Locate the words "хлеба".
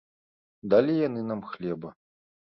1.51-1.93